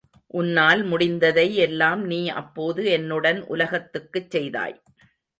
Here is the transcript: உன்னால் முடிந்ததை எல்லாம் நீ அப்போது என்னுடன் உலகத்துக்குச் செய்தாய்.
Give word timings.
உன்னால் 0.33 0.81
முடிந்ததை 0.83 1.53
எல்லாம் 1.57 2.05
நீ 2.05 2.29
அப்போது 2.29 2.85
என்னுடன் 2.89 3.43
உலகத்துக்குச் 3.47 4.31
செய்தாய். 4.31 4.75